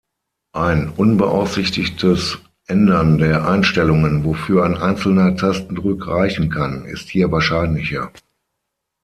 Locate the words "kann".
6.49-6.85